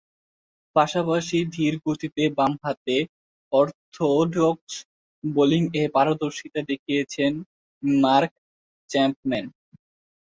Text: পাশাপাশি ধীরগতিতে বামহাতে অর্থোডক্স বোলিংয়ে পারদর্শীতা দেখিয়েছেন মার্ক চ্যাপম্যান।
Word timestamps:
পাশাপাশি 0.75 1.37
ধীরগতিতে 1.55 2.23
বামহাতে 2.37 2.95
অর্থোডক্স 3.53 4.73
বোলিংয়ে 5.23 5.83
পারদর্শীতা 5.95 6.61
দেখিয়েছেন 6.69 7.31
মার্ক 7.83 8.31
চ্যাপম্যান। 8.89 9.45